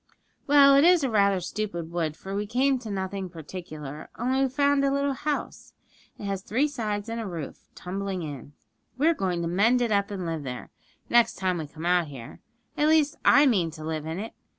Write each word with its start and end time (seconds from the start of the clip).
'Well, 0.47 0.73
it 0.75 0.83
is 0.83 1.05
rather 1.05 1.35
a 1.35 1.41
stupid 1.41 1.91
wood, 1.91 2.17
for 2.17 2.33
we 2.35 2.47
came 2.47 2.79
to 2.79 2.89
nothing 2.89 3.29
particular; 3.29 4.09
only 4.17 4.41
we've 4.41 4.51
found 4.51 4.83
a 4.83 4.89
little 4.89 5.13
house. 5.13 5.73
It 6.17 6.23
has 6.25 6.41
three 6.41 6.67
sides 6.67 7.07
and 7.07 7.21
a 7.21 7.27
roof 7.27 7.67
tumbling 7.75 8.23
in. 8.23 8.53
We're 8.97 9.13
going 9.13 9.43
to 9.43 9.47
mend 9.47 9.79
it 9.79 9.91
up, 9.91 10.09
and 10.09 10.25
live 10.25 10.41
there, 10.41 10.71
next 11.07 11.35
time 11.35 11.59
we 11.59 11.67
come 11.67 11.85
out 11.85 12.07
here. 12.07 12.39
At 12.75 12.87
least, 12.87 13.15
I 13.23 13.45
mean 13.45 13.69
to 13.69 13.83
live 13.85 14.07
in 14.07 14.17
it. 14.17 14.33